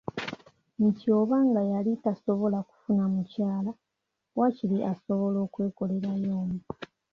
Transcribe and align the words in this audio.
Nti 0.87 1.05
oba 1.19 1.37
nga 1.47 1.61
yali 1.71 1.91
tasobola 2.03 2.59
kufuna 2.69 3.03
mukyala, 3.13 3.71
waakiri 4.37 4.77
asobola 4.91 5.37
okwekolerayo 5.45 6.31
omu. 6.43 6.59